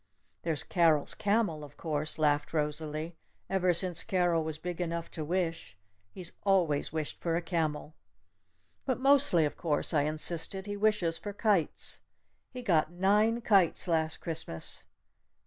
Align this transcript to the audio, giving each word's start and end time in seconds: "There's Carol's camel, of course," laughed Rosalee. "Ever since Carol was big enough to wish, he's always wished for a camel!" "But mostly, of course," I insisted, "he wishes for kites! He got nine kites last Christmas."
"There's 0.41 0.63
Carol's 0.63 1.13
camel, 1.13 1.63
of 1.63 1.77
course," 1.77 2.17
laughed 2.17 2.53
Rosalee. 2.53 3.13
"Ever 3.51 3.71
since 3.71 4.03
Carol 4.03 4.43
was 4.43 4.57
big 4.57 4.81
enough 4.81 5.11
to 5.11 5.23
wish, 5.23 5.77
he's 6.09 6.31
always 6.43 6.91
wished 6.91 7.21
for 7.21 7.35
a 7.35 7.41
camel!" 7.43 7.93
"But 8.83 8.99
mostly, 8.99 9.45
of 9.45 9.57
course," 9.57 9.93
I 9.93 10.01
insisted, 10.01 10.65
"he 10.65 10.75
wishes 10.75 11.19
for 11.19 11.33
kites! 11.33 12.01
He 12.49 12.63
got 12.63 12.91
nine 12.91 13.41
kites 13.41 13.87
last 13.87 14.17
Christmas." 14.21 14.85